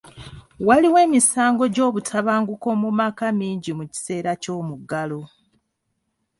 [0.67, 5.21] Waaliwo emisango gy'obutabanguko mu maka mingi mu kiseera ky'omuggalo.